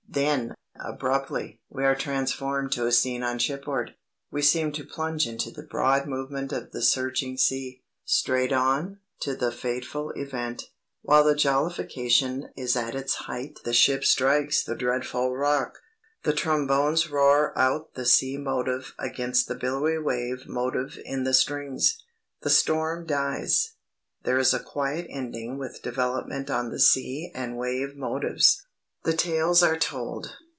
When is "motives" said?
27.95-28.65